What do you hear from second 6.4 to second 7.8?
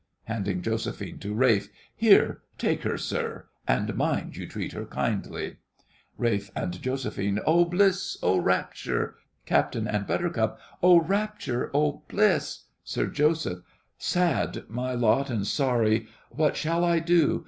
and JOS. Oh